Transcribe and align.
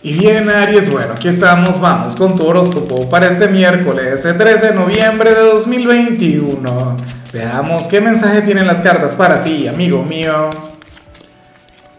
Y 0.00 0.12
bien, 0.12 0.48
Aries, 0.48 0.92
bueno, 0.92 1.14
aquí 1.14 1.26
estamos, 1.26 1.80
vamos 1.80 2.14
con 2.14 2.36
tu 2.36 2.46
horóscopo 2.46 3.08
para 3.10 3.26
este 3.26 3.48
miércoles, 3.48 4.24
el 4.24 4.38
13 4.38 4.68
de 4.68 4.74
noviembre 4.74 5.34
de 5.34 5.40
2021. 5.40 6.96
Veamos 7.32 7.88
qué 7.88 8.00
mensaje 8.00 8.42
tienen 8.42 8.68
las 8.68 8.80
cartas 8.80 9.16
para 9.16 9.42
ti, 9.42 9.66
amigo 9.66 10.04
mío. 10.04 10.50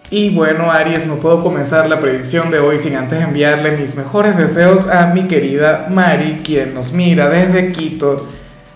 Y 0.09 0.29
bueno, 0.29 0.71
Aries, 0.71 1.07
no 1.07 1.15
puedo 1.15 1.43
comenzar 1.43 1.89
la 1.89 1.99
predicción 1.99 2.49
de 2.51 2.59
hoy 2.59 2.79
sin 2.79 2.95
antes 2.95 3.21
enviarle 3.21 3.71
mis 3.75 3.95
mejores 3.95 4.37
deseos 4.37 4.87
a 4.87 5.07
mi 5.07 5.27
querida 5.27 5.87
Mari, 5.89 6.39
quien 6.41 6.73
nos 6.73 6.93
mira 6.93 7.27
desde 7.27 7.73
Quito. 7.73 8.27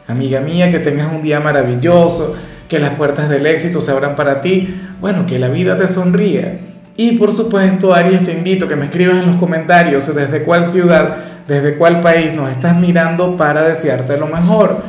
Amiga 0.05 0.41
mía, 0.41 0.69
que 0.69 0.79
tengas 0.79 1.09
un 1.13 1.21
día 1.21 1.39
maravilloso, 1.39 2.35
que 2.67 2.77
las 2.77 2.95
puertas 2.95 3.29
del 3.29 3.45
éxito 3.45 3.79
se 3.79 3.91
abran 3.91 4.17
para 4.17 4.41
ti, 4.41 4.81
bueno, 4.99 5.25
que 5.25 5.39
la 5.39 5.47
vida 5.47 5.77
te 5.77 5.87
sonríe 5.87 6.72
y 6.95 7.13
por 7.13 7.33
supuesto, 7.33 7.93
Aries, 7.93 8.23
te 8.23 8.33
invito 8.33 8.65
a 8.65 8.67
que 8.67 8.75
me 8.75 8.85
escribas 8.85 9.17
en 9.17 9.27
los 9.27 9.37
comentarios 9.37 10.13
desde 10.13 10.43
cuál 10.43 10.67
ciudad, 10.67 11.17
desde 11.47 11.75
cuál 11.75 12.01
país 12.01 12.35
nos 12.35 12.51
estás 12.51 12.77
mirando 12.77 13.35
para 13.35 13.63
desearte 13.63 14.17
lo 14.17 14.27
mejor. 14.27 14.83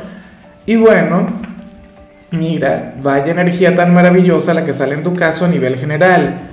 Y 0.67 0.75
bueno, 0.75 1.25
mira, 2.29 2.93
vaya 3.01 3.31
energía 3.31 3.75
tan 3.75 3.93
maravillosa 3.93 4.53
la 4.53 4.65
que 4.65 4.73
sale 4.73 4.93
en 4.93 5.03
tu 5.03 5.15
caso 5.15 5.45
a 5.45 5.47
nivel 5.47 5.77
general. 5.77 6.51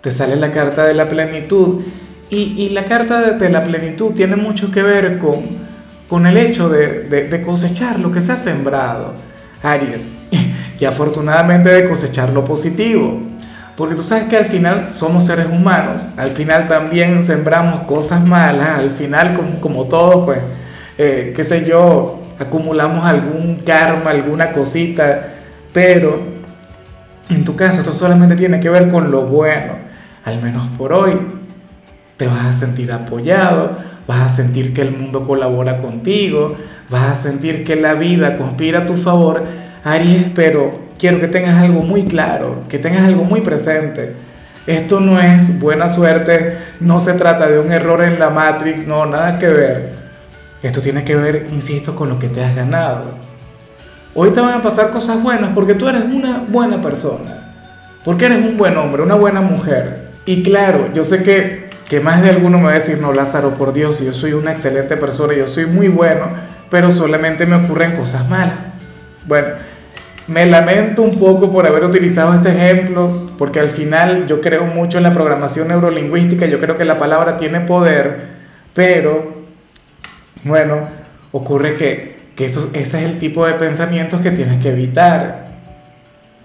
Te 0.00 0.10
sale 0.10 0.36
la 0.36 0.50
carta 0.50 0.84
de 0.84 0.94
la 0.94 1.08
plenitud. 1.08 1.82
Y, 2.30 2.70
la 2.70 2.84
carta 2.84 3.32
de, 3.32 3.50
la 3.50 3.62
plenitud 3.62 4.12
tiene 4.12 4.34
mucho 4.34 4.72
que 4.72 4.82
ver 4.82 5.18
con, 5.18 5.42
con 6.08 6.26
el 6.26 6.36
hecho 6.36 6.68
de, 6.68 7.04
de 7.04 7.42
cosechar 7.42 8.00
lo 8.00 8.10
que 8.10 8.20
se 8.20 8.32
ha 8.32 8.36
sembrado, 8.36 9.14
Aries. 9.62 10.08
Y 10.80 10.86
afortunadamente 10.86 11.68
de 11.68 11.88
cosechar 11.88 12.30
lo 12.30 12.44
positivo. 12.44 13.33
Porque 13.76 13.96
tú 13.96 14.02
sabes 14.02 14.24
que 14.24 14.36
al 14.36 14.44
final 14.44 14.88
somos 14.88 15.24
seres 15.24 15.46
humanos, 15.46 16.06
al 16.16 16.30
final 16.30 16.68
también 16.68 17.20
sembramos 17.20 17.80
cosas 17.82 18.24
malas, 18.24 18.78
al 18.78 18.90
final 18.90 19.34
como, 19.34 19.60
como 19.60 19.84
todo, 19.86 20.26
pues, 20.26 20.38
eh, 20.96 21.32
qué 21.34 21.42
sé 21.42 21.64
yo, 21.64 22.22
acumulamos 22.38 23.04
algún 23.04 23.62
karma, 23.66 24.10
alguna 24.10 24.52
cosita, 24.52 25.28
pero 25.72 26.20
en 27.28 27.44
tu 27.44 27.56
caso 27.56 27.80
esto 27.80 27.94
solamente 27.94 28.36
tiene 28.36 28.60
que 28.60 28.70
ver 28.70 28.88
con 28.88 29.10
lo 29.10 29.22
bueno, 29.22 29.74
al 30.24 30.40
menos 30.40 30.68
por 30.78 30.92
hoy. 30.92 31.18
Te 32.16 32.28
vas 32.28 32.46
a 32.46 32.52
sentir 32.52 32.92
apoyado, 32.92 33.76
vas 34.06 34.20
a 34.20 34.28
sentir 34.28 34.72
que 34.72 34.82
el 34.82 34.92
mundo 34.92 35.26
colabora 35.26 35.78
contigo, 35.78 36.56
vas 36.90 37.10
a 37.10 37.14
sentir 37.16 37.64
que 37.64 37.74
la 37.74 37.94
vida 37.94 38.36
conspira 38.36 38.80
a 38.80 38.86
tu 38.86 38.96
favor, 38.96 39.44
Aries, 39.82 40.26
pero 40.32 40.83
quiero 41.04 41.20
que 41.20 41.28
tengas 41.28 41.62
algo 41.62 41.82
muy 41.82 42.04
claro, 42.04 42.64
que 42.66 42.78
tengas 42.78 43.02
algo 43.02 43.24
muy 43.24 43.42
presente. 43.42 44.14
Esto 44.66 45.00
no 45.00 45.20
es 45.20 45.60
buena 45.60 45.86
suerte, 45.86 46.56
no 46.80 46.98
se 46.98 47.12
trata 47.12 47.46
de 47.46 47.58
un 47.58 47.70
error 47.70 48.02
en 48.02 48.18
la 48.18 48.30
Matrix, 48.30 48.86
no, 48.86 49.04
nada 49.04 49.38
que 49.38 49.48
ver. 49.48 49.92
Esto 50.62 50.80
tiene 50.80 51.04
que 51.04 51.14
ver, 51.14 51.48
insisto, 51.52 51.94
con 51.94 52.08
lo 52.08 52.18
que 52.18 52.30
te 52.30 52.42
has 52.42 52.56
ganado. 52.56 53.18
Hoy 54.14 54.30
te 54.30 54.40
van 54.40 54.54
a 54.54 54.62
pasar 54.62 54.92
cosas 54.92 55.22
buenas 55.22 55.50
porque 55.54 55.74
tú 55.74 55.86
eres 55.86 56.04
una 56.04 56.42
buena 56.48 56.80
persona, 56.80 57.52
porque 58.02 58.24
eres 58.24 58.38
un 58.38 58.56
buen 58.56 58.74
hombre, 58.78 59.02
una 59.02 59.16
buena 59.16 59.42
mujer. 59.42 60.08
Y 60.24 60.42
claro, 60.42 60.88
yo 60.94 61.04
sé 61.04 61.22
que, 61.22 61.68
que 61.86 62.00
más 62.00 62.22
de 62.22 62.30
alguno 62.30 62.56
me 62.56 62.64
va 62.64 62.70
a 62.70 62.74
decir, 62.76 62.96
no, 62.96 63.12
Lázaro, 63.12 63.58
por 63.58 63.74
Dios, 63.74 64.00
yo 64.00 64.14
soy 64.14 64.32
una 64.32 64.52
excelente 64.52 64.96
persona, 64.96 65.34
yo 65.34 65.46
soy 65.46 65.66
muy 65.66 65.88
bueno, 65.88 66.28
pero 66.70 66.90
solamente 66.90 67.44
me 67.44 67.56
ocurren 67.56 67.94
cosas 67.94 68.26
malas. 68.26 68.56
Bueno, 69.26 69.48
me 70.26 70.46
lamento 70.46 71.02
un 71.02 71.18
poco 71.18 71.50
por 71.50 71.66
haber 71.66 71.84
utilizado 71.84 72.34
este 72.34 72.50
ejemplo, 72.50 73.30
porque 73.36 73.60
al 73.60 73.70
final 73.70 74.26
yo 74.26 74.40
creo 74.40 74.66
mucho 74.66 74.98
en 74.98 75.04
la 75.04 75.12
programación 75.12 75.68
neurolingüística, 75.68 76.46
yo 76.46 76.60
creo 76.60 76.76
que 76.76 76.84
la 76.84 76.98
palabra 76.98 77.36
tiene 77.36 77.60
poder, 77.60 78.28
pero 78.72 79.44
bueno, 80.44 80.88
ocurre 81.32 81.74
que, 81.74 82.14
eso, 82.38 82.70
ese 82.72 83.04
es 83.04 83.10
el 83.10 83.18
tipo 83.18 83.46
de 83.46 83.54
pensamientos 83.54 84.20
que 84.20 84.30
tienes 84.30 84.62
que 84.62 84.70
evitar. 84.70 85.44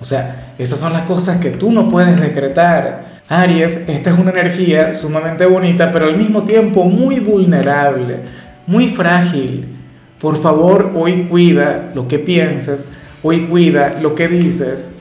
O 0.01 0.05
sea, 0.05 0.53
esas 0.57 0.79
son 0.79 0.93
las 0.93 1.03
cosas 1.03 1.39
que 1.39 1.51
tú 1.51 1.71
no 1.71 1.89
puedes 1.89 2.19
decretar. 2.19 3.21
Aries, 3.27 3.87
esta 3.87 4.09
es 4.11 4.19
una 4.19 4.31
energía 4.31 4.93
sumamente 4.93 5.45
bonita, 5.45 5.91
pero 5.91 6.05
al 6.05 6.17
mismo 6.17 6.43
tiempo 6.43 6.85
muy 6.85 7.19
vulnerable, 7.19 8.19
muy 8.65 8.87
frágil. 8.87 9.75
Por 10.19 10.41
favor, 10.41 10.91
hoy 10.95 11.27
cuida 11.29 11.91
lo 11.93 12.07
que 12.07 12.19
piensas 12.19 12.93
hoy 13.23 13.47
cuida 13.47 13.99
lo 14.01 14.15
que 14.15 14.27
dices. 14.27 14.95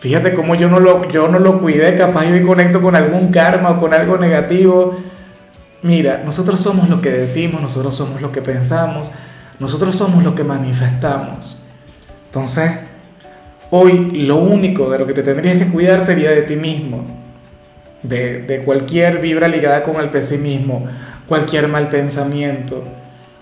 Fíjate 0.00 0.32
cómo 0.32 0.54
yo 0.54 0.68
no 0.68 0.80
lo, 0.80 1.06
yo 1.08 1.28
no 1.28 1.38
lo 1.38 1.60
cuidé, 1.60 1.94
capaz 1.94 2.24
yo 2.24 2.46
conecto 2.46 2.80
con 2.80 2.96
algún 2.96 3.30
karma 3.30 3.72
o 3.72 3.78
con 3.78 3.92
algo 3.92 4.16
negativo. 4.16 4.96
Mira, 5.82 6.22
nosotros 6.24 6.60
somos 6.60 6.88
lo 6.88 7.00
que 7.02 7.10
decimos, 7.10 7.60
nosotros 7.60 7.94
somos 7.94 8.22
lo 8.22 8.32
que 8.32 8.40
pensamos, 8.40 9.12
nosotros 9.58 9.94
somos 9.94 10.24
lo 10.24 10.34
que 10.34 10.42
manifestamos. 10.42 11.66
Entonces, 12.26 12.70
hoy 13.70 14.24
lo 14.24 14.36
único 14.36 14.90
de 14.90 14.98
lo 14.98 15.06
que 15.06 15.12
te 15.12 15.22
tendrías 15.22 15.58
que 15.58 15.68
cuidar 15.68 16.00
sería 16.02 16.30
de 16.30 16.42
ti 16.42 16.56
mismo, 16.56 17.04
de, 18.02 18.42
de 18.42 18.62
cualquier 18.62 19.18
vibra 19.18 19.48
ligada 19.48 19.82
con 19.82 19.96
el 19.96 20.08
pesimismo, 20.08 20.86
cualquier 21.26 21.68
mal 21.68 21.90
pensamiento, 21.90 22.84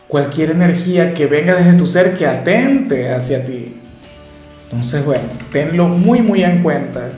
cualquier 0.09 0.51
energía 0.51 1.15
que 1.15 1.27
venga 1.27 1.55
desde 1.55 1.75
tu 1.75 1.87
ser 1.87 2.17
que 2.17 2.27
atente 2.27 3.13
hacia 3.15 3.47
ti. 3.47 3.77
Entonces, 4.71 5.03
bueno, 5.03 5.25
tenlo 5.51 5.89
muy, 5.89 6.21
muy 6.21 6.45
en 6.45 6.63
cuenta. 6.63 7.09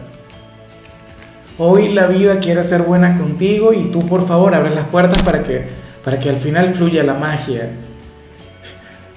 Hoy 1.59 1.89
la 1.89 2.07
vida 2.07 2.39
quiere 2.39 2.63
ser 2.63 2.83
buena 2.83 3.19
contigo 3.19 3.73
y 3.73 3.91
tú 3.91 4.07
por 4.07 4.27
favor 4.27 4.55
abres 4.55 4.75
las 4.75 4.87
puertas 4.87 5.21
para 5.23 5.43
que, 5.43 5.67
para 6.05 6.21
que 6.21 6.31
al 6.31 6.37
final 6.37 6.69
fluya 6.71 7.03
la 7.03 7.15
magia. 7.15 7.71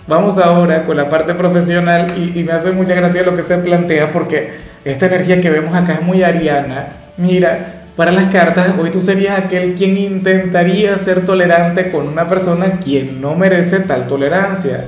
Vamos 0.08 0.40
ahora 0.40 0.84
con 0.84 0.98
la 0.98 1.10
parte 1.10 1.36
profesional 1.36 2.14
y, 2.18 2.38
y 2.38 2.44
me 2.44 2.54
hace 2.54 2.72
mucha 2.72 2.96
gracia 2.96 3.22
lo 3.22 3.36
que 3.36 3.44
se 3.44 3.60
plantea 3.60 4.12
porque 4.12 4.56
esta 4.84 5.06
energía 5.06 5.40
que 5.40 5.52
vemos 5.52 5.76
acá 5.76 5.94
es 5.94 6.02
muy 6.02 6.24
ariana. 6.24 6.88
Mira, 7.18 7.84
para 7.96 8.12
las 8.12 8.32
cartas, 8.32 8.74
hoy 8.80 8.90
tú 8.90 9.00
serías 9.00 9.38
aquel 9.38 9.76
quien 9.76 9.96
intentaría 9.96 10.98
ser 10.98 11.24
tolerante 11.26 11.92
con 11.92 12.08
una 12.08 12.28
persona 12.28 12.80
quien 12.80 13.22
no 13.22 13.36
merece 13.36 13.82
tal 13.82 14.08
tolerancia. 14.08 14.86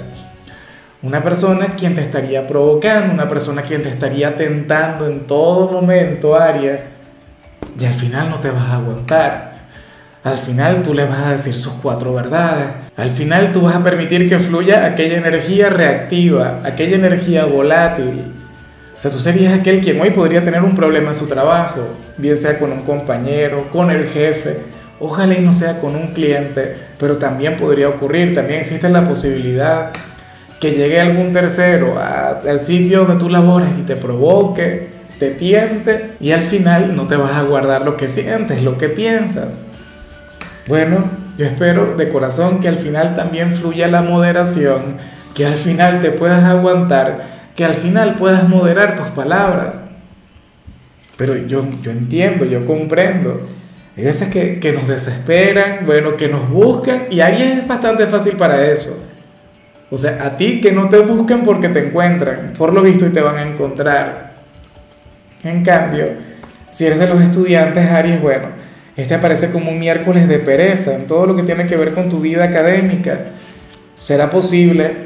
Una 1.05 1.23
persona 1.23 1.75
quien 1.75 1.93
te 1.93 2.01
estaría 2.01 2.47
provocando, 2.47 3.13
una 3.13 3.29
persona 3.29 3.61
quien 3.61 3.83
te 3.83 3.89
estaría 3.89 4.35
tentando 4.37 5.05
en 5.05 5.27
todo 5.27 5.71
momento, 5.71 6.35
Aries, 6.35 6.95
y 7.79 7.85
al 7.85 7.93
final 7.93 8.31
no 8.31 8.39
te 8.39 8.49
vas 8.49 8.63
a 8.63 8.77
aguantar. 8.77 9.53
Al 10.23 10.39
final 10.39 10.81
tú 10.81 10.95
le 10.95 11.05
vas 11.05 11.19
a 11.19 11.31
decir 11.33 11.53
sus 11.53 11.73
cuatro 11.73 12.11
verdades. 12.15 12.69
Al 12.97 13.11
final 13.11 13.51
tú 13.51 13.61
vas 13.61 13.75
a 13.75 13.83
permitir 13.83 14.27
que 14.27 14.39
fluya 14.39 14.83
aquella 14.83 15.17
energía 15.17 15.69
reactiva, 15.69 16.61
aquella 16.63 16.95
energía 16.95 17.45
volátil. 17.45 18.33
O 18.97 18.99
sea, 18.99 19.11
tú 19.11 19.19
serías 19.19 19.53
aquel 19.53 19.81
quien 19.81 20.01
hoy 20.01 20.09
podría 20.09 20.43
tener 20.43 20.63
un 20.63 20.73
problema 20.73 21.09
en 21.09 21.15
su 21.15 21.27
trabajo, 21.27 21.81
bien 22.17 22.35
sea 22.35 22.57
con 22.57 22.71
un 22.71 22.81
compañero, 22.81 23.69
con 23.71 23.91
el 23.91 24.07
jefe, 24.07 24.57
ojalá 24.99 25.35
y 25.35 25.41
no 25.41 25.53
sea 25.53 25.77
con 25.77 25.95
un 25.95 26.15
cliente, 26.15 26.75
pero 26.97 27.17
también 27.17 27.57
podría 27.57 27.89
ocurrir, 27.89 28.33
también 28.33 28.61
existe 28.61 28.89
la 28.89 29.07
posibilidad 29.07 29.91
que 30.65 30.71
llegue 30.71 30.99
algún 30.99 31.31
tercero 31.31 31.99
al 31.99 32.59
sitio 32.59 33.05
donde 33.05 33.23
tú 33.23 33.29
laboras 33.29 33.69
y 33.77 33.83
te 33.83 33.95
provoque, 33.95 34.87
te 35.19 35.29
tiente 35.29 36.15
y 36.19 36.31
al 36.31 36.41
final 36.41 36.95
no 36.95 37.05
te 37.05 37.15
vas 37.15 37.33
a 37.33 37.43
guardar 37.43 37.85
lo 37.85 37.95
que 37.95 38.07
sientes, 38.07 38.63
lo 38.63 38.75
que 38.75 38.89
piensas. 38.89 39.59
Bueno, 40.67 41.05
yo 41.37 41.45
espero 41.45 41.95
de 41.95 42.09
corazón 42.09 42.61
que 42.61 42.67
al 42.67 42.79
final 42.79 43.15
también 43.15 43.53
fluya 43.53 43.87
la 43.87 44.01
moderación, 44.01 44.97
que 45.35 45.45
al 45.45 45.53
final 45.53 46.01
te 46.01 46.09
puedas 46.09 46.43
aguantar, 46.43 47.51
que 47.55 47.63
al 47.63 47.75
final 47.75 48.15
puedas 48.15 48.49
moderar 48.49 48.95
tus 48.95 49.09
palabras. 49.09 49.83
Pero 51.15 51.37
yo, 51.37 51.67
yo 51.83 51.91
entiendo, 51.91 52.43
yo 52.43 52.65
comprendo. 52.65 53.45
Hay 53.95 54.03
veces 54.03 54.29
que, 54.29 54.59
que 54.59 54.73
nos 54.73 54.87
desesperan, 54.87 55.85
bueno, 55.85 56.17
que 56.17 56.27
nos 56.27 56.49
buscan 56.49 57.03
y 57.11 57.19
ahí 57.19 57.59
es 57.59 57.67
bastante 57.67 58.07
fácil 58.07 58.35
para 58.35 58.65
eso 58.65 59.11
o 59.91 59.97
sea, 59.97 60.25
a 60.25 60.37
ti 60.37 60.61
que 60.61 60.71
no 60.71 60.89
te 60.89 60.99
busquen 60.99 61.43
porque 61.43 61.69
te 61.69 61.87
encuentran, 61.87 62.53
por 62.57 62.73
lo 62.73 62.81
visto, 62.81 63.05
y 63.05 63.09
te 63.09 63.21
van 63.21 63.37
a 63.37 63.43
encontrar. 63.43 64.33
En 65.43 65.63
cambio, 65.63 66.07
si 66.71 66.85
eres 66.85 66.99
de 66.99 67.07
los 67.07 67.21
estudiantes, 67.21 67.89
Aries, 67.89 68.21
bueno, 68.21 68.47
este 68.97 69.13
aparece 69.13 69.51
como 69.51 69.71
un 69.71 69.79
miércoles 69.79 70.27
de 70.27 70.39
pereza 70.39 70.95
en 70.95 71.05
todo 71.05 71.25
lo 71.27 71.35
que 71.35 71.43
tiene 71.43 71.67
que 71.67 71.77
ver 71.77 71.93
con 71.93 72.09
tu 72.09 72.19
vida 72.19 72.45
académica. 72.45 73.19
¿Será 73.95 74.29
posible 74.29 75.05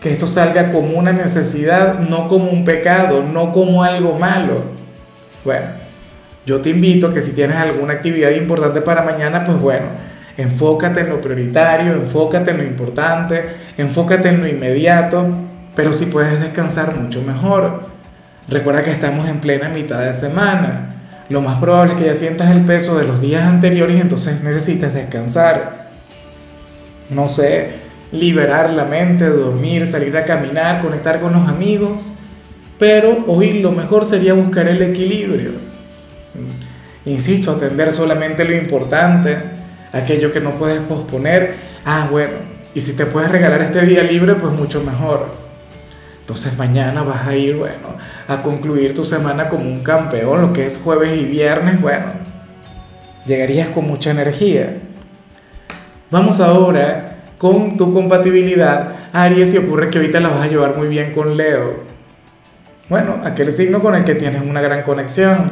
que 0.00 0.12
esto 0.12 0.26
salga 0.26 0.70
como 0.70 0.98
una 0.98 1.12
necesidad, 1.12 1.98
no 1.98 2.28
como 2.28 2.50
un 2.50 2.64
pecado, 2.64 3.22
no 3.22 3.52
como 3.52 3.82
algo 3.82 4.18
malo? 4.18 4.64
Bueno, 5.44 5.66
yo 6.46 6.60
te 6.60 6.70
invito 6.70 7.08
a 7.08 7.14
que 7.14 7.20
si 7.20 7.32
tienes 7.32 7.56
alguna 7.56 7.94
actividad 7.94 8.30
importante 8.30 8.80
para 8.80 9.02
mañana, 9.02 9.44
pues 9.44 9.58
bueno, 9.58 9.86
Enfócate 10.36 11.00
en 11.00 11.10
lo 11.10 11.20
prioritario, 11.20 11.92
enfócate 11.92 12.52
en 12.52 12.58
lo 12.58 12.64
importante, 12.64 13.44
enfócate 13.76 14.28
en 14.28 14.40
lo 14.40 14.48
inmediato, 14.48 15.26
pero 15.74 15.92
si 15.92 16.06
puedes 16.06 16.40
descansar 16.40 16.96
mucho 16.96 17.22
mejor. 17.22 17.88
Recuerda 18.48 18.82
que 18.82 18.90
estamos 18.90 19.28
en 19.28 19.40
plena 19.40 19.68
mitad 19.68 20.00
de 20.00 20.14
semana. 20.14 20.86
lo 21.28 21.40
más 21.40 21.60
probable 21.60 21.92
es 21.92 21.98
que 22.00 22.06
ya 22.06 22.14
sientas 22.14 22.50
el 22.50 22.64
peso 22.64 22.98
de 22.98 23.06
los 23.06 23.20
días 23.20 23.44
anteriores 23.44 23.96
y 23.96 24.00
entonces 24.00 24.42
necesitas 24.42 24.92
descansar. 24.92 25.88
No 27.08 27.28
sé, 27.28 27.74
liberar 28.10 28.70
la 28.70 28.84
mente, 28.84 29.28
dormir, 29.28 29.86
salir 29.86 30.16
a 30.16 30.24
caminar, 30.24 30.82
conectar 30.82 31.20
con 31.20 31.32
los 31.32 31.48
amigos. 31.48 32.14
Pero 32.80 33.24
hoy 33.28 33.60
lo 33.60 33.72
mejor 33.72 34.06
sería 34.06 34.32
buscar 34.34 34.66
el 34.66 34.82
equilibrio. 34.82 35.50
Insisto, 37.04 37.52
atender 37.52 37.92
solamente 37.92 38.44
lo 38.44 38.54
importante, 38.54 39.36
aquello 39.92 40.32
que 40.32 40.40
no 40.40 40.52
puedes 40.52 40.80
posponer. 40.80 41.54
Ah, 41.84 42.08
bueno, 42.10 42.34
y 42.74 42.80
si 42.80 42.96
te 42.96 43.06
puedes 43.06 43.30
regalar 43.30 43.60
este 43.62 43.84
día 43.84 44.02
libre, 44.02 44.34
pues 44.34 44.52
mucho 44.52 44.82
mejor. 44.82 45.34
Entonces 46.20 46.56
mañana 46.56 47.02
vas 47.02 47.26
a 47.26 47.34
ir, 47.34 47.56
bueno, 47.56 47.96
a 48.28 48.42
concluir 48.42 48.94
tu 48.94 49.04
semana 49.04 49.48
como 49.48 49.64
un 49.64 49.82
campeón, 49.82 50.40
lo 50.42 50.52
que 50.52 50.64
es 50.64 50.78
jueves 50.78 51.20
y 51.20 51.24
viernes, 51.24 51.80
bueno, 51.80 52.06
llegarías 53.26 53.68
con 53.70 53.88
mucha 53.88 54.12
energía. 54.12 54.76
Vamos 56.10 56.38
ahora 56.38 57.16
con 57.38 57.76
tu 57.76 57.92
compatibilidad, 57.92 58.94
Aries, 59.12 59.54
y 59.54 59.58
ocurre 59.58 59.90
que 59.90 59.98
ahorita 59.98 60.20
la 60.20 60.28
vas 60.28 60.44
a 60.44 60.48
llevar 60.48 60.76
muy 60.76 60.86
bien 60.86 61.12
con 61.12 61.36
Leo. 61.36 61.82
Bueno, 62.88 63.20
aquel 63.24 63.50
signo 63.50 63.80
con 63.80 63.94
el 63.94 64.04
que 64.04 64.14
tienes 64.14 64.42
una 64.42 64.60
gran 64.60 64.82
conexión, 64.82 65.46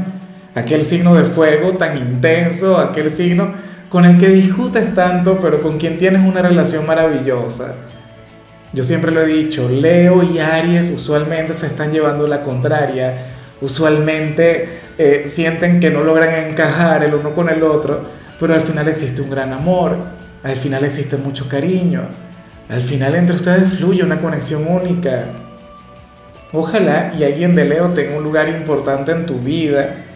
aquel 0.55 0.83
signo 0.83 1.15
de 1.15 1.25
fuego 1.25 1.73
tan 1.73 1.97
intenso, 1.97 2.79
aquel 2.79 3.11
signo 3.11 3.53
con 3.89 4.05
el 4.05 4.19
que 4.19 4.29
discutes 4.29 4.95
tanto, 4.95 5.39
pero 5.41 5.63
con 5.63 5.79
quien 5.79 5.99
tienes 5.99 6.23
una 6.23 6.43
relación 6.43 6.87
maravillosa. 6.87 7.75
Yo 8.73 8.83
siempre 8.83 9.11
lo 9.11 9.23
he 9.23 9.27
dicho, 9.27 9.69
Leo 9.69 10.23
y 10.23 10.39
Aries 10.41 10.91
usualmente 10.91 11.55
se 11.55 11.67
están 11.67 11.91
llevando 11.91 12.27
la 12.27 12.43
contraria, 12.43 13.29
usualmente 13.63 14.81
eh, 14.99 15.23
sienten 15.25 15.81
que 15.81 15.91
no 15.91 16.05
logran 16.05 16.51
encajar 16.51 17.03
el 17.03 17.15
uno 17.15 17.33
con 17.33 17.49
el 17.49 17.63
otro, 17.63 18.03
pero 18.39 18.55
al 18.55 18.61
final 18.61 18.87
existe 18.89 19.23
un 19.23 19.31
gran 19.31 19.53
amor, 19.55 19.97
al 20.43 20.57
final 20.57 20.85
existe 20.85 21.17
mucho 21.17 21.49
cariño, 21.49 22.03
al 22.69 22.83
final 22.83 23.15
entre 23.15 23.37
ustedes 23.37 23.71
fluye 23.71 24.03
una 24.03 24.21
conexión 24.21 24.67
única. 24.69 25.25
Ojalá 26.53 27.15
y 27.19 27.25
alguien 27.25 27.55
de 27.55 27.65
Leo 27.65 27.89
tenga 27.89 28.17
un 28.19 28.25
lugar 28.25 28.49
importante 28.49 29.13
en 29.13 29.25
tu 29.25 29.39
vida. 29.39 30.08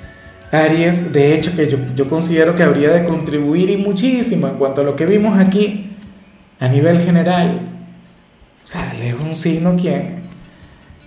Aries, 0.53 1.15
de 1.15 1.35
hecho, 1.35 1.57
que 1.57 1.67
yo, 1.67 1.79
yo 1.97 2.09
considero 2.11 2.55
que 2.55 2.63
habría 2.63 2.91
de 2.91 3.05
contribuir 3.05 3.71
y 3.71 3.79
muchísimo 3.79 4.47
en 4.47 4.55
cuanto 4.57 4.83
a 4.83 4.85
lo 4.85 4.95
que 4.95 5.07
vimos 5.07 5.41
aquí 5.41 5.97
a 6.61 6.69
nivel 6.69 7.01
general. 7.01 7.63
O 8.63 8.67
sea, 8.67 8.93
él 8.95 9.01
es 9.01 9.15
un 9.19 9.35
signo 9.35 9.77
quien, 9.77 10.25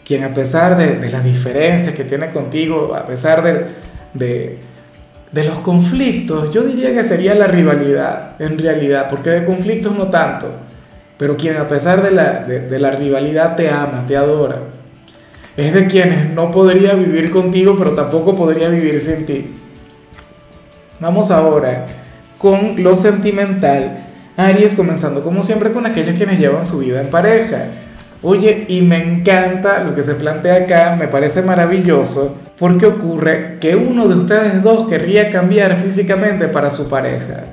quien 0.04 0.24
a 0.24 0.34
pesar 0.34 0.76
de, 0.76 0.96
de 0.96 1.10
las 1.12 1.24
diferencias 1.24 1.94
que 1.94 2.04
tiene 2.04 2.32
contigo, 2.32 2.96
a 2.96 3.06
pesar 3.06 3.44
de, 3.44 3.66
de, 4.16 4.58
de, 5.32 5.44
los 5.44 5.60
conflictos, 5.60 6.52
yo 6.52 6.64
diría 6.64 6.92
que 6.92 7.04
sería 7.04 7.36
la 7.36 7.46
rivalidad 7.46 8.42
en 8.42 8.58
realidad, 8.58 9.08
porque 9.12 9.30
de 9.30 9.46
conflictos 9.46 9.96
no 9.96 10.08
tanto, 10.10 10.48
pero 11.20 11.38
quien 11.38 11.56
a 11.58 11.68
pesar 11.68 12.02
de 12.02 12.10
la, 12.10 12.44
de 12.44 12.80
la 12.80 12.92
rivalidad 12.92 13.56
te 13.56 13.70
ama, 13.70 14.06
te 14.08 14.18
adora, 14.18 14.60
es 15.58 15.74
de 15.74 15.88
quienes 15.88 16.34
no 16.34 16.52
podría 16.52 16.94
vivir 16.94 17.32
contigo, 17.32 17.76
pero 17.78 17.92
tampoco 17.92 18.36
podría 18.36 18.70
vivir 18.70 19.00
sin 19.00 19.26
ti. 19.26 19.54
Vamos 21.00 21.32
ahora 21.32 21.86
con 22.38 22.84
lo 22.84 22.96
sentimental 22.96 24.06
Aries 24.38 24.74
comenzando 24.74 25.24
como 25.24 25.44
siempre 25.44 25.72
con 25.72 25.86
aquellos 25.86 26.16
quienes 26.16 26.40
llevan 26.40 26.64
su 26.64 26.80
vida 26.80 27.02
en 27.02 27.08
pareja. 27.08 27.68
Oye, 28.22 28.66
y 28.68 28.82
me 28.82 28.98
encanta 28.98 29.84
lo 29.84 29.94
que 29.94 30.04
se 30.04 30.16
plantea 30.16 30.64
acá, 30.64 30.96
me 30.98 31.08
parece 31.08 31.42
maravilloso, 31.42 32.38
porque 32.58 32.86
ocurre 32.86 33.58
que 33.60 33.76
uno 33.76 34.08
de 34.08 34.16
ustedes 34.16 34.64
dos 34.64 34.88
querría 34.88 35.30
cambiar 35.30 35.76
físicamente 35.78 36.48
para 36.48 36.70
su 36.70 36.90
pareja. 36.90 37.44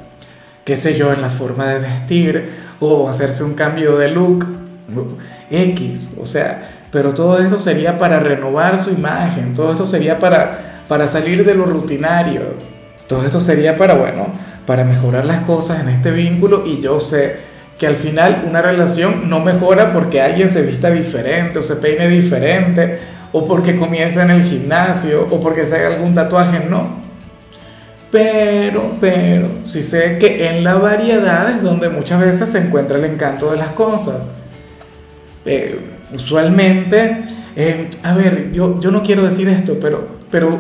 Qué 0.65 0.77
sé 0.77 0.95
yo, 0.97 1.13
en 1.13 1.21
la 1.21 1.31
forma 1.31 1.67
de 1.69 1.81
vestir 1.81 2.51
o 2.81 3.09
hacerse 3.09 3.45
un 3.45 3.55
cambio 3.55 3.97
de 3.99 4.09
look 4.09 4.47
X, 5.51 6.17
o 6.21 6.27
sea, 6.27 6.82
pero 6.93 7.15
todo 7.15 7.39
esto 7.39 7.59
sería 7.59 7.99
para 7.99 8.21
renovar 8.21 8.79
su 8.79 8.91
imagen, 8.91 9.55
todo 9.55 9.73
esto 9.73 9.87
sería 9.87 10.19
para, 10.19 10.85
para 10.87 11.07
salir 11.07 11.45
de 11.45 11.55
lo 11.55 11.65
rutinario, 11.65 12.43
todo 13.09 13.25
esto 13.25 13.41
sería 13.41 13.77
para, 13.77 13.95
bueno, 13.95 14.27
para 14.67 14.85
mejorar 14.85 15.25
las 15.25 15.41
cosas 15.41 15.81
en 15.81 15.89
este 15.89 16.11
vínculo 16.11 16.65
y 16.67 16.81
yo 16.81 17.01
sé 17.01 17.51
que 17.79 17.87
al 17.87 17.97
final 17.97 18.45
una 18.47 18.61
relación 18.61 19.29
no 19.29 19.41
mejora 19.41 19.93
porque 19.93 20.21
alguien 20.21 20.49
se 20.49 20.63
vista 20.63 20.91
diferente 20.91 21.59
o 21.59 21.63
se 21.63 21.77
peine 21.77 22.09
diferente 22.09 22.99
o 23.33 23.45
porque 23.47 23.75
comienza 23.75 24.23
en 24.23 24.31
el 24.31 24.45
gimnasio 24.45 25.27
o 25.31 25.41
porque 25.41 25.65
se 25.65 25.77
haga 25.77 25.97
algún 25.97 26.15
tatuaje, 26.15 26.61
no. 26.69 27.01
Pero, 28.11 28.93
pero, 29.01 29.49
sí 29.65 29.83
sé 29.83 30.19
que 30.19 30.47
en 30.51 30.63
la 30.63 30.75
variedad 30.75 31.51
es 31.51 31.63
donde 31.63 31.89
muchas 31.89 32.21
veces 32.21 32.51
se 32.51 32.59
encuentra 32.59 32.99
el 32.99 33.07
encanto 33.07 33.51
de 33.51 33.57
las 33.57 33.69
cosas. 33.69 34.35
Eh, 35.47 35.92
usualmente, 36.15 37.25
eh, 37.57 37.89
a 38.03 38.15
ver, 38.15 38.51
yo, 38.53 38.81
yo 38.81 38.91
no 38.91 39.03
quiero 39.03 39.25
decir 39.25 39.49
esto, 39.49 39.79
pero, 39.81 40.09
pero 40.31 40.59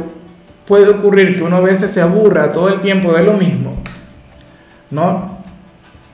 puede 0.66 0.88
ocurrir 0.88 1.36
que 1.36 1.42
uno 1.42 1.56
a 1.56 1.60
veces 1.60 1.90
se 1.90 2.00
aburra 2.00 2.52
todo 2.52 2.68
el 2.68 2.80
tiempo 2.80 3.12
de 3.12 3.22
lo 3.24 3.34
mismo 3.34 3.82
¿no? 4.92 5.38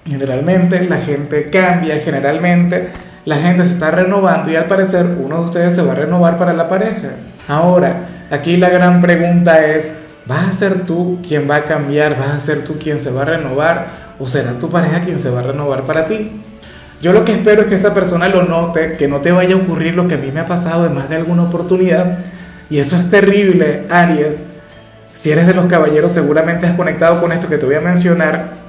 Generalmente 0.06 0.85
la 0.88 0.96
gente 0.96 1.50
cambia, 1.50 2.00
generalmente 2.00 2.90
la 3.26 3.37
gente 3.37 3.64
se 3.64 3.75
está 3.75 3.90
renovando 3.90 4.50
y 4.50 4.56
al 4.56 4.64
parecer 4.64 5.05
uno 5.05 5.41
de 5.41 5.44
ustedes 5.44 5.75
se 5.75 5.82
va 5.82 5.93
a 5.93 5.96
renovar 5.96 6.38
para 6.38 6.55
la 6.55 6.69
pareja. 6.69 7.11
Ahora, 7.46 8.08
aquí 8.31 8.56
la 8.56 8.70
gran 8.70 9.02
pregunta 9.02 9.67
es, 9.67 9.99
¿vas 10.25 10.49
a 10.49 10.52
ser 10.52 10.87
tú 10.87 11.19
quien 11.26 11.50
va 11.50 11.56
a 11.56 11.64
cambiar? 11.64 12.19
¿Vas 12.19 12.31
a 12.31 12.41
ser 12.41 12.64
tú 12.64 12.79
quien 12.79 12.99
se 12.99 13.11
va 13.11 13.23
a 13.23 13.26
renovar? 13.26 14.14
¿O 14.19 14.26
será 14.26 14.52
tu 14.52 14.70
pareja 14.70 15.00
quien 15.00 15.19
se 15.19 15.29
va 15.29 15.41
a 15.41 15.43
renovar 15.43 15.82
para 15.82 16.06
ti? 16.06 16.41
Yo 17.00 17.12
lo 17.12 17.24
que 17.24 17.32
espero 17.32 17.62
es 17.62 17.68
que 17.68 17.74
esa 17.76 17.94
persona 17.94 18.28
lo 18.28 18.42
note, 18.42 18.96
que 18.98 19.06
no 19.06 19.20
te 19.20 19.30
vaya 19.30 19.54
a 19.54 19.58
ocurrir 19.58 19.94
lo 19.94 20.08
que 20.08 20.14
a 20.14 20.18
mí 20.18 20.32
me 20.32 20.40
ha 20.40 20.46
pasado 20.46 20.86
en 20.86 20.94
más 20.94 21.08
de 21.08 21.16
alguna 21.16 21.44
oportunidad. 21.44 22.18
Y 22.70 22.78
eso 22.78 22.96
es 22.96 23.08
terrible, 23.08 23.84
Aries. 23.88 24.54
Si 25.14 25.30
eres 25.30 25.46
de 25.46 25.54
los 25.54 25.66
caballeros, 25.66 26.12
seguramente 26.12 26.66
has 26.66 26.74
conectado 26.74 27.20
con 27.20 27.32
esto 27.32 27.48
que 27.48 27.58
te 27.58 27.66
voy 27.66 27.76
a 27.76 27.80
mencionar 27.80 28.68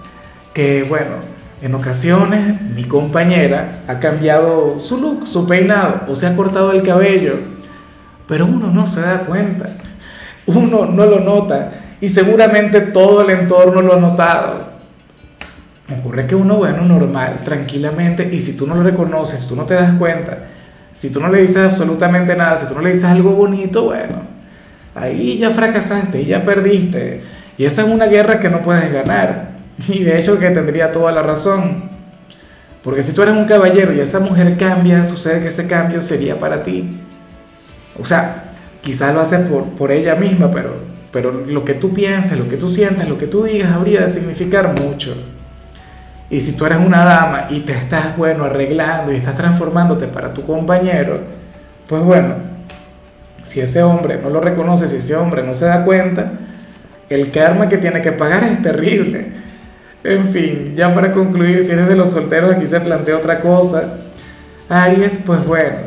que 0.53 0.83
bueno, 0.83 1.15
en 1.61 1.75
ocasiones 1.75 2.61
mi 2.61 2.85
compañera 2.85 3.83
ha 3.87 3.99
cambiado 3.99 4.79
su 4.79 4.99
look, 4.99 5.27
su 5.27 5.47
peinado 5.47 6.01
o 6.07 6.15
se 6.15 6.27
ha 6.27 6.35
cortado 6.35 6.71
el 6.71 6.83
cabello, 6.83 7.35
pero 8.27 8.45
uno 8.45 8.71
no 8.71 8.85
se 8.85 9.01
da 9.01 9.19
cuenta, 9.19 9.69
uno 10.45 10.85
no 10.85 11.05
lo 11.05 11.19
nota 11.19 11.71
y 12.01 12.09
seguramente 12.09 12.81
todo 12.81 13.21
el 13.21 13.29
entorno 13.29 13.81
lo 13.81 13.93
ha 13.93 13.99
notado. 13.99 14.68
Ocurre 15.97 16.27
que 16.27 16.35
uno, 16.35 16.57
bueno, 16.57 16.83
normal, 16.83 17.39
tranquilamente, 17.43 18.29
y 18.31 18.41
si 18.41 18.55
tú 18.55 18.67
no 18.67 18.75
lo 18.75 18.83
reconoces, 18.83 19.39
si 19.39 19.47
tú 19.47 19.55
no 19.55 19.65
te 19.65 19.73
das 19.73 19.93
cuenta, 19.93 20.45
si 20.93 21.09
tú 21.09 21.19
no 21.19 21.29
le 21.29 21.41
dices 21.41 21.57
absolutamente 21.57 22.35
nada, 22.35 22.57
si 22.57 22.67
tú 22.67 22.75
no 22.75 22.81
le 22.81 22.89
dices 22.89 23.05
algo 23.05 23.31
bonito, 23.31 23.85
bueno, 23.85 24.21
ahí 24.93 25.37
ya 25.37 25.49
fracasaste, 25.49 26.25
ya 26.25 26.43
perdiste. 26.43 27.21
Y 27.57 27.65
esa 27.65 27.81
es 27.83 27.87
una 27.87 28.05
guerra 28.05 28.39
que 28.39 28.49
no 28.49 28.61
puedes 28.61 28.91
ganar. 28.91 29.49
Y 29.87 30.03
de 30.03 30.19
hecho 30.19 30.37
que 30.37 30.49
tendría 30.49 30.91
toda 30.91 31.11
la 31.13 31.21
razón. 31.21 31.89
Porque 32.83 33.01
si 33.01 33.13
tú 33.13 33.21
eres 33.21 33.33
un 33.33 33.45
caballero 33.45 33.93
y 33.93 34.01
esa 34.01 34.19
mujer 34.19 34.57
cambia, 34.57 35.05
sucede 35.05 35.39
que 35.41 35.47
ese 35.47 35.67
cambio 35.67 36.01
sería 36.01 36.37
para 36.37 36.63
ti. 36.63 36.99
O 37.97 38.05
sea, 38.05 38.51
quizás 38.81 39.13
lo 39.13 39.21
hace 39.21 39.39
por, 39.39 39.69
por 39.75 39.91
ella 39.91 40.15
misma, 40.15 40.51
pero, 40.51 40.75
pero 41.11 41.31
lo 41.31 41.63
que 41.63 41.73
tú 41.73 41.93
piensas, 41.93 42.37
lo 42.37 42.49
que 42.49 42.57
tú 42.57 42.69
sientas, 42.69 43.07
lo 43.07 43.17
que 43.17 43.27
tú 43.27 43.43
digas 43.43 43.71
habría 43.71 44.01
de 44.01 44.09
significar 44.09 44.75
mucho. 44.81 45.15
Y 46.29 46.39
si 46.39 46.53
tú 46.53 46.65
eres 46.65 46.77
una 46.77 47.03
dama 47.05 47.47
y 47.49 47.61
te 47.61 47.73
estás, 47.73 48.15
bueno, 48.15 48.45
arreglando 48.45 49.11
y 49.11 49.15
estás 49.15 49.35
transformándote 49.35 50.07
para 50.07 50.33
tu 50.33 50.43
compañero, 50.43 51.19
pues 51.87 52.03
bueno, 52.03 52.35
si 53.41 53.61
ese 53.61 53.81
hombre 53.81 54.19
no 54.21 54.29
lo 54.29 54.39
reconoce, 54.39 54.87
si 54.87 54.97
ese 54.97 55.15
hombre 55.15 55.41
no 55.41 55.55
se 55.55 55.65
da 55.65 55.83
cuenta, 55.83 56.33
el 57.09 57.31
karma 57.31 57.67
que 57.67 57.79
tiene 57.79 58.01
que 58.01 58.11
pagar 58.11 58.43
es 58.43 58.61
terrible. 58.61 59.27
En 60.03 60.29
fin, 60.29 60.75
ya 60.75 60.93
para 60.93 61.11
concluir, 61.11 61.63
si 61.63 61.71
eres 61.71 61.87
de 61.87 61.95
los 61.95 62.11
solteros, 62.11 62.53
aquí 62.53 62.67
se 62.67 62.79
plantea 62.79 63.17
otra 63.17 63.39
cosa. 63.39 63.95
Aries, 64.69 65.23
pues 65.25 65.43
bueno, 65.45 65.77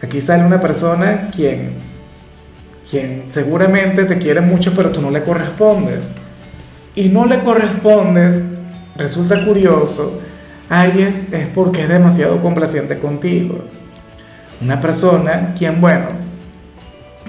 aquí 0.00 0.20
sale 0.20 0.44
una 0.44 0.60
persona 0.60 1.28
quien, 1.34 1.72
quien 2.88 3.22
seguramente 3.26 4.04
te 4.04 4.18
quiere 4.18 4.40
mucho, 4.40 4.72
pero 4.76 4.90
tú 4.90 5.02
no 5.02 5.10
le 5.10 5.22
correspondes. 5.24 6.14
Y 6.94 7.08
no 7.08 7.26
le 7.26 7.40
correspondes, 7.40 8.55
resulta 8.96 9.44
curioso, 9.44 10.20
Aries 10.68 11.32
es 11.32 11.46
porque 11.48 11.82
es 11.82 11.88
demasiado 11.88 12.40
complaciente 12.40 12.98
contigo. 12.98 13.64
Una 14.60 14.80
persona 14.80 15.54
quien, 15.56 15.80
bueno, 15.80 16.06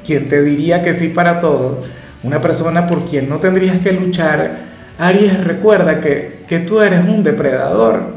quien 0.05 0.29
te 0.29 0.41
diría 0.41 0.81
que 0.81 0.93
sí 0.93 1.09
para 1.09 1.39
todo, 1.39 1.83
una 2.23 2.41
persona 2.41 2.87
por 2.87 3.05
quien 3.05 3.29
no 3.29 3.37
tendrías 3.39 3.79
que 3.79 3.91
luchar 3.91 4.67
Aries 4.97 5.43
recuerda 5.43 6.01
que, 6.01 6.65
tú 6.67 6.81
eres 6.81 7.05
un 7.07 7.21
depredador 7.23 8.15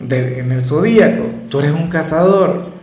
en 0.00 0.52
el 0.52 0.62
zodíaco, 0.62 1.24
tú 1.48 1.58
eres 1.58 1.72
un 1.72 1.88
cazador. 1.88 2.78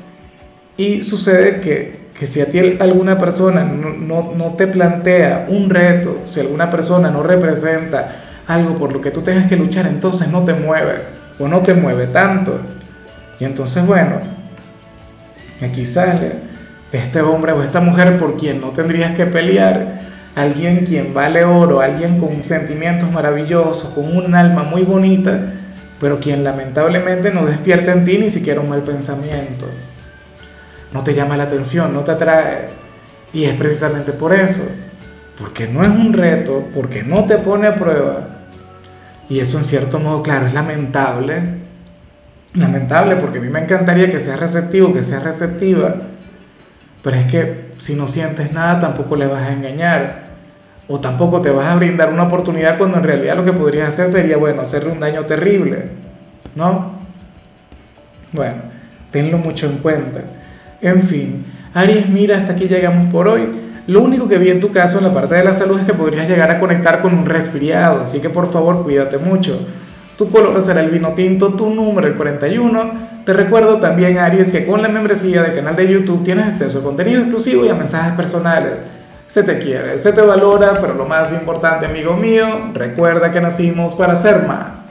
Y 0.75 1.03
sucede 1.03 1.61
que, 1.61 2.07
que 2.19 2.27
si 2.27 2.41
a 2.41 2.47
ti 2.51 2.59
alguna 2.79 3.17
persona 3.17 3.63
no, 3.63 3.91
no, 3.91 4.33
no, 4.35 4.55
te 4.55 4.67
plantea 4.67 5.45
un 5.47 5.69
reto, 5.69 6.21
si 6.25 6.41
alguna 6.41 6.69
persona 6.69 7.09
no 7.09 7.23
representa 7.23 8.24
algo 8.47 8.75
por 8.75 8.93
lo 8.93 9.01
que 9.01 9.11
tú 9.11 9.21
tengas 9.21 9.47
que 9.47 9.55
luchar, 9.55 9.87
entonces 9.87 10.27
no 10.29 10.43
te 10.43 10.53
mueve 10.53 10.93
o 11.39 11.47
no 11.47 11.61
te 11.61 11.73
mueve 11.73 12.07
tanto. 12.07 12.59
Y 13.39 13.45
entonces, 13.45 13.85
bueno, 13.85 14.17
aquí 15.61 15.85
sale 15.85 16.33
este 16.91 17.21
hombre 17.21 17.51
o 17.51 17.63
esta 17.63 17.81
mujer 17.81 18.17
por 18.17 18.37
quien 18.37 18.61
no 18.61 18.69
tendrías 18.69 19.13
que 19.13 19.25
pelear, 19.25 19.99
alguien 20.35 20.85
quien 20.85 21.13
vale 21.13 21.43
oro, 21.43 21.81
alguien 21.81 22.19
con 22.19 22.43
sentimientos 22.43 23.11
maravillosos, 23.11 23.91
con 23.91 24.15
un 24.15 24.35
alma 24.35 24.63
muy 24.63 24.83
bonita, 24.83 25.53
pero 25.99 26.19
quien 26.19 26.43
lamentablemente 26.43 27.31
no 27.31 27.45
despierta 27.45 27.91
en 27.91 28.05
ti 28.05 28.17
ni 28.17 28.29
siquiera 28.29 28.61
un 28.61 28.69
mal 28.69 28.81
pensamiento. 28.81 29.65
No 30.93 31.03
te 31.03 31.13
llama 31.13 31.35
la 31.35 31.43
atención, 31.43 31.93
no 31.93 32.01
te 32.01 32.11
atrae. 32.11 32.67
Y 33.33 33.45
es 33.45 33.57
precisamente 33.57 34.13
por 34.13 34.33
eso, 34.33 34.63
porque 35.37 35.67
no 35.67 35.81
es 35.81 35.89
un 35.89 36.13
reto, 36.13 36.67
porque 36.73 37.03
no 37.03 37.25
te 37.25 37.37
pone 37.37 37.67
a 37.67 37.75
prueba. 37.75 38.34
Y 39.29 39.39
eso 39.39 39.57
en 39.57 39.63
cierto 39.63 39.99
modo, 39.99 40.21
claro, 40.21 40.47
es 40.47 40.53
lamentable. 40.53 41.65
Lamentable 42.53 43.17
porque 43.17 43.39
a 43.39 43.41
mí 43.41 43.49
me 43.49 43.59
encantaría 43.59 44.09
que 44.09 44.19
seas 44.19 44.39
receptivo, 44.39 44.93
que 44.93 45.03
seas 45.03 45.23
receptiva. 45.23 45.95
Pero 47.01 47.17
es 47.17 47.25
que 47.25 47.71
si 47.77 47.95
no 47.95 48.07
sientes 48.07 48.51
nada 48.53 48.79
tampoco 48.79 49.15
le 49.15 49.27
vas 49.27 49.43
a 49.43 49.53
engañar 49.53 50.25
o 50.87 50.99
tampoco 50.99 51.41
te 51.41 51.49
vas 51.49 51.67
a 51.67 51.75
brindar 51.75 52.13
una 52.13 52.23
oportunidad 52.23 52.77
cuando 52.77 52.97
en 52.97 53.03
realidad 53.03 53.35
lo 53.35 53.43
que 53.43 53.53
podrías 53.53 53.89
hacer 53.89 54.07
sería, 54.07 54.37
bueno, 54.37 54.61
hacerle 54.61 54.91
un 54.91 54.99
daño 54.99 55.23
terrible, 55.23 55.89
¿no? 56.55 56.99
Bueno, 58.31 58.55
tenlo 59.11 59.37
mucho 59.39 59.65
en 59.65 59.77
cuenta. 59.77 60.21
En 60.81 61.01
fin, 61.01 61.45
Aries, 61.73 62.07
mira, 62.07 62.37
hasta 62.37 62.53
aquí 62.53 62.67
llegamos 62.67 63.11
por 63.11 63.27
hoy. 63.27 63.64
Lo 63.87 64.01
único 64.01 64.27
que 64.27 64.37
vi 64.37 64.49
en 64.49 64.59
tu 64.59 64.71
caso 64.71 64.97
en 64.97 65.05
la 65.05 65.13
parte 65.13 65.35
de 65.35 65.43
la 65.43 65.53
salud 65.53 65.79
es 65.79 65.85
que 65.85 65.93
podrías 65.93 66.27
llegar 66.27 66.49
a 66.49 66.59
conectar 66.59 67.01
con 67.01 67.13
un 67.13 67.25
resfriado, 67.25 68.01
así 68.01 68.19
que 68.19 68.29
por 68.29 68.51
favor 68.51 68.83
cuídate 68.83 69.17
mucho. 69.17 69.59
Tu 70.17 70.29
color 70.29 70.59
será 70.61 70.81
el 70.81 70.89
vino 70.89 71.13
tinto, 71.13 71.53
tu 71.53 71.69
número 71.69 72.07
el 72.07 72.15
41. 72.15 73.15
Te 73.25 73.33
recuerdo 73.33 73.79
también, 73.79 74.17
Aries, 74.17 74.49
que 74.49 74.65
con 74.65 74.81
la 74.81 74.87
membresía 74.87 75.43
del 75.43 75.53
canal 75.53 75.75
de 75.75 75.91
YouTube 75.91 76.23
tienes 76.23 76.47
acceso 76.47 76.79
a 76.79 76.83
contenido 76.83 77.21
exclusivo 77.21 77.65
y 77.65 77.69
a 77.69 77.75
mensajes 77.75 78.13
personales 78.13 78.83
se 79.27 79.43
te 79.43 79.57
quiere, 79.57 79.97
se 79.97 80.13
te 80.13 80.21
valora, 80.21 80.73
pero 80.79 80.93
lo 80.93 81.05
más 81.05 81.31
importante, 81.31 81.85
amigo 81.85 82.15
mío, 82.15 82.71
recuerda 82.73 83.31
que 83.31 83.41
nacimos 83.41 83.95
para 83.95 84.15
ser 84.15 84.47
más. 84.47 84.87